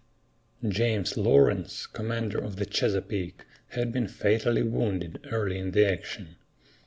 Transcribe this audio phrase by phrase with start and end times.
[0.67, 6.37] James Lawrence, commander of the Chesapeake, had been fatally wounded early in the action.